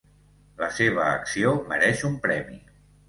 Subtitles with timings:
[0.61, 2.59] La seva acció mereix un premi.